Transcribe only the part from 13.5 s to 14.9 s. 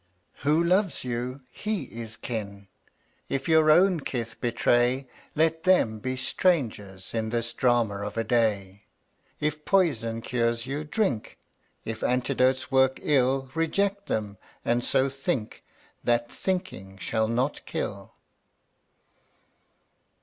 Reject them, and